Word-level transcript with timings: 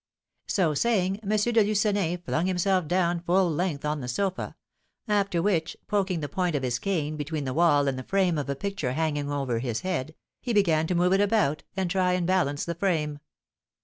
So 0.47 0.73
saying, 0.73 1.17
M. 1.21 1.29
de 1.29 1.63
Lucenay 1.63 2.17
flung 2.17 2.47
himself 2.47 2.87
down 2.87 3.19
full 3.19 3.51
length 3.51 3.85
on 3.85 4.01
the 4.01 4.07
sofa; 4.07 4.55
after 5.07 5.43
which, 5.43 5.77
poking 5.85 6.21
the 6.21 6.27
point 6.27 6.55
of 6.55 6.63
his 6.63 6.79
cane 6.79 7.17
between 7.17 7.43
the 7.45 7.53
wall 7.53 7.87
and 7.87 7.99
the 7.99 8.03
frame 8.03 8.39
of 8.39 8.49
a 8.49 8.55
picture 8.55 8.93
hanging 8.93 9.31
over 9.31 9.59
his 9.59 9.81
head, 9.81 10.15
he 10.41 10.53
began 10.53 10.87
to 10.87 10.95
move 10.95 11.13
it 11.13 11.21
about, 11.21 11.61
and 11.77 11.91
try 11.91 12.13
and 12.13 12.25
balance 12.25 12.65
the 12.65 12.73
frame. 12.73 13.19